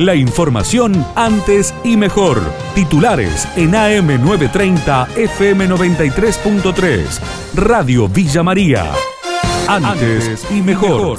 [0.00, 2.40] La información antes y mejor.
[2.74, 7.20] Titulares en AM930 FM93.3.
[7.54, 8.92] Radio Villa María.
[9.68, 11.18] Antes y mejor.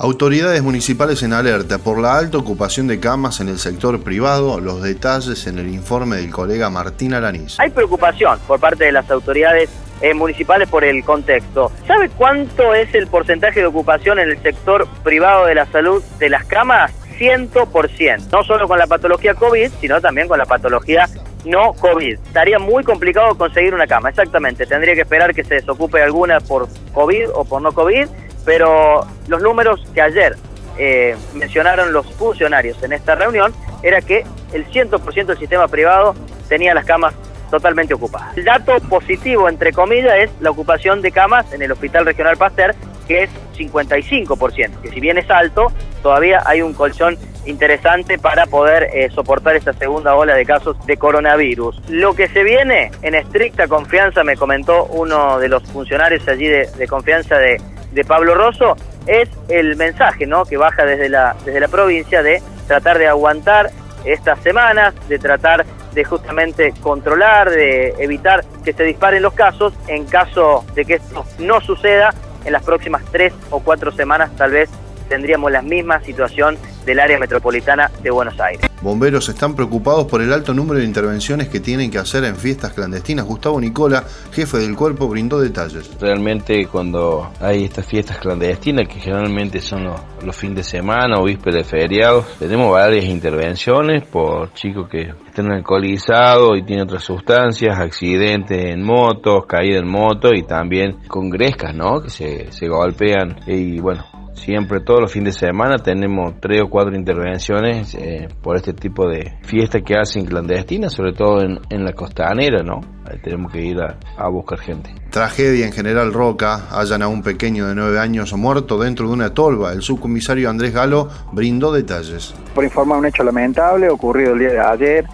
[0.00, 4.82] Autoridades municipales en alerta por la alta ocupación de camas en el sector privado, los
[4.82, 7.60] detalles en el informe del colega Martín Alanís.
[7.60, 11.70] Hay preocupación por parte de las autoridades eh, municipales por el contexto.
[11.86, 16.30] ¿Sabe cuánto es el porcentaje de ocupación en el sector privado de la salud de
[16.30, 16.92] las camas?
[17.18, 21.08] 100%, no solo con la patología COVID, sino también con la patología
[21.44, 22.18] no COVID.
[22.26, 24.66] Estaría muy complicado conseguir una cama, exactamente.
[24.66, 28.08] Tendría que esperar que se desocupe alguna por COVID o por no COVID,
[28.44, 30.36] pero los números que ayer
[30.78, 36.14] eh, mencionaron los funcionarios en esta reunión era que el 100% del sistema privado
[36.48, 37.14] tenía las camas
[37.50, 38.36] totalmente ocupadas.
[38.36, 42.74] El dato positivo, entre comillas, es la ocupación de camas en el Hospital Regional Pasteur,
[43.06, 47.16] que es 55%, que si bien es alto, todavía hay un colchón
[47.46, 51.80] interesante para poder eh, soportar esta segunda ola de casos de coronavirus.
[51.88, 56.88] Lo que se viene en estricta confianza, me comentó uno de los funcionarios allí de,
[56.88, 57.60] confianza de,
[57.92, 60.44] de, Pablo Rosso, es el mensaje ¿no?
[60.44, 63.70] que baja desde la, desde la provincia de tratar de aguantar
[64.04, 69.72] estas semanas, de tratar de justamente controlar, de evitar que se disparen los casos.
[69.88, 72.14] En caso de que esto no suceda,
[72.46, 74.70] en las próximas tres o cuatro semanas tal vez
[75.08, 78.70] tendríamos la misma situación del área metropolitana de Buenos Aires.
[78.82, 82.74] Bomberos están preocupados por el alto número de intervenciones que tienen que hacer en fiestas
[82.74, 83.24] clandestinas.
[83.24, 85.90] Gustavo Nicola, jefe del cuerpo, brindó detalles.
[85.98, 91.66] Realmente cuando hay estas fiestas clandestinas, que generalmente son los, fines de semana o vísperas
[91.66, 98.82] feriados, tenemos varias intervenciones por chicos que están alcoholizados y tienen otras sustancias, accidentes en
[98.82, 102.02] motos, caída en moto y también con grescas, ¿no?
[102.02, 104.04] Que se, se golpean y bueno,
[104.36, 109.08] Siempre, todos los fines de semana, tenemos tres o cuatro intervenciones eh, por este tipo
[109.08, 112.80] de fiestas que hacen clandestinas, sobre todo en, en la costanera, ¿no?
[113.04, 114.94] Ahí tenemos que ir a, a, buscar gente.
[115.10, 116.66] Tragedia en General Roca.
[116.70, 119.72] Hallan a un pequeño de nueve años muerto dentro de una tolva.
[119.72, 122.34] El subcomisario Andrés Galo brindó detalles.
[122.54, 125.04] Por informar un hecho lamentable ocurrido el día de ayer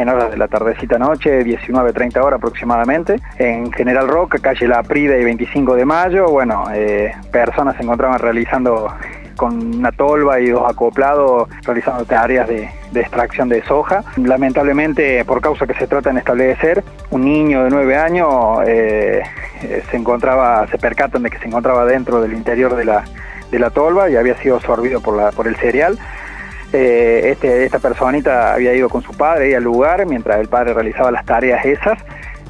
[0.00, 5.16] en horas de la tardecita noche, 19.30 horas aproximadamente, en General Roca, calle La Prida
[5.16, 6.28] y 25 de mayo.
[6.28, 8.88] Bueno, eh, personas se encontraban realizando
[9.36, 14.02] con una tolva y dos acoplados realizando tareas de, extracción de soja.
[14.16, 18.28] Lamentablemente, por causa que se trata de establecer, un niño de 9 años
[18.66, 19.22] eh,
[19.62, 23.04] eh, se encontraba, se percatan de que se encontraba dentro del interior de la,
[23.50, 25.98] de la tolva y había sido absorbido por, la, por el cereal.
[26.78, 31.10] Eh, este, esta personita había ido con su padre al lugar mientras el padre realizaba
[31.10, 31.98] las tareas esas.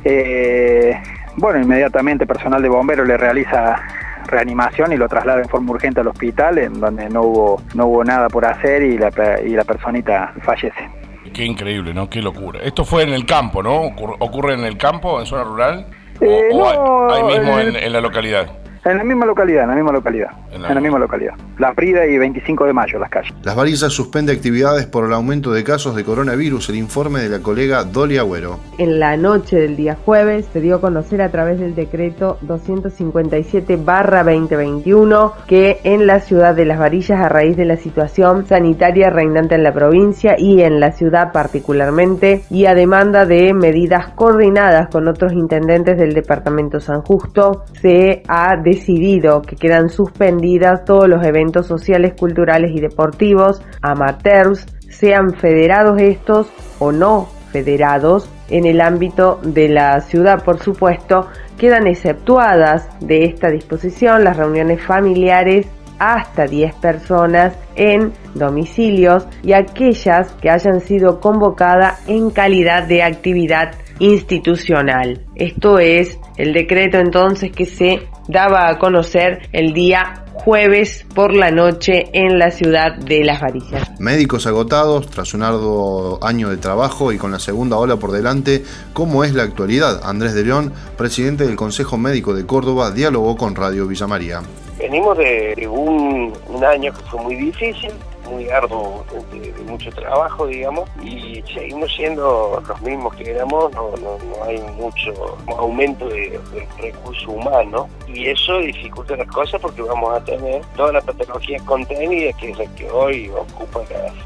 [0.03, 1.00] Eh,
[1.37, 3.81] bueno, inmediatamente personal de bomberos le realiza
[4.26, 8.03] reanimación y lo traslada en forma urgente al hospital, en donde no hubo, no hubo
[8.03, 9.12] nada por hacer y la,
[9.44, 10.91] y la personita fallece.
[11.32, 12.10] Qué increíble, ¿no?
[12.10, 12.59] Qué locura.
[12.65, 13.82] Esto fue en el campo, ¿no?
[14.19, 15.86] ¿Ocurre en el campo, en zona rural?
[16.20, 18.66] Eh, no, ahí mismo en la localidad?
[18.86, 20.28] En la misma localidad, en la misma localidad.
[20.52, 21.34] En la, misma localidad.
[21.58, 23.34] La Prida y 25 de mayo, las calles.
[23.42, 26.69] Las varillas suspende actividades por el aumento de casos de coronavirus.
[26.69, 28.60] El informe de la colega Dolly Agüero.
[28.78, 35.32] En la noche del día jueves se dio a conocer a través del decreto 257-2021
[35.48, 39.64] que en la ciudad de Las Varillas, a raíz de la situación sanitaria reinante en
[39.64, 45.32] la provincia y en la ciudad particularmente, y a demanda de medidas coordinadas con otros
[45.32, 51.66] intendentes del departamento San Justo, se ha decidido decidido que quedan suspendidas todos los eventos
[51.66, 56.48] sociales, culturales y deportivos, amateurs, sean federados estos
[56.78, 61.28] o no federados, en el ámbito de la ciudad, por supuesto,
[61.59, 65.66] quedan exceptuadas de esta disposición las reuniones familiares
[65.98, 73.72] hasta 10 personas en domicilios y aquellas que hayan sido convocadas en calidad de actividad
[73.98, 75.20] institucional.
[75.34, 81.50] Esto es el decreto entonces que se daba a conocer el día jueves por la
[81.50, 83.98] noche en la ciudad de Las Varillas.
[83.98, 88.62] Médicos agotados tras un arduo año de trabajo y con la segunda ola por delante,
[88.92, 90.03] ¿cómo es la actualidad?
[90.04, 94.41] Andrés de León, presidente del Consejo Médico de Córdoba, dialogó con Radio Villa María.
[94.78, 97.91] Venimos de un, un año que fue muy difícil,
[98.26, 104.44] muy arduo, de, mucho trabajo, digamos, y seguimos siendo los mismos que éramos, no, no,
[104.44, 105.12] hay mucho
[105.58, 110.92] aumento de, del recurso humano, y eso dificulta las cosas porque vamos a tener toda
[110.92, 113.80] la patología contenida, que es la que hoy ocupa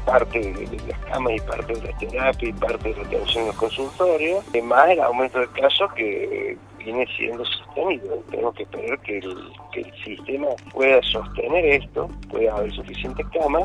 [0.05, 3.47] parte de, las camas y parte de la terapia y parte de la atención en
[3.47, 8.23] los consultorios, más el aumento de casos que viene siendo sostenido.
[8.29, 9.37] Tenemos que esperar que el,
[9.71, 13.61] que sistema pueda sostener esto, pueda haber suficiente cama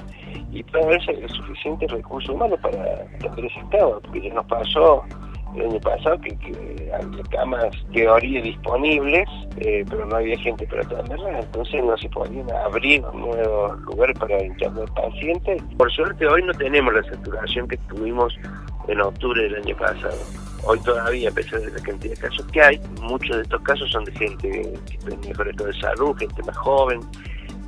[0.52, 5.04] y pueda haber suficiente recurso humano para atender ese estado, porque ya nos pasó
[5.56, 6.36] el año pasado que,
[6.92, 9.28] había camas teoría disponibles,
[9.58, 14.42] eh, pero no había gente para atenderlas, entonces no se podían abrir nuevos lugares para
[14.44, 15.62] internar pacientes.
[15.78, 18.34] Por suerte hoy no tenemos la saturación que tuvimos
[18.88, 20.18] en octubre del año pasado.
[20.68, 23.88] Hoy todavía, a pesar de la cantidad de casos que hay, muchos de estos casos
[23.88, 24.50] son de gente
[24.88, 27.00] que está en mejor estado de salud, gente más joven.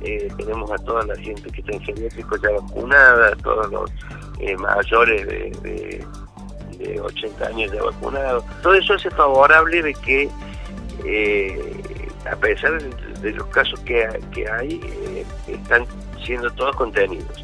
[0.01, 3.91] Eh, tenemos a toda la gente que está en geriátrico ya vacunada, a todos los
[4.39, 6.05] eh, mayores de,
[6.77, 8.43] de, 80 años ya vacunados.
[8.61, 10.29] Todo eso hace favorable de que,
[11.05, 14.81] eh, a pesar de, los casos que, que hay,
[15.47, 15.85] están
[16.25, 17.43] siendo todos contenidos.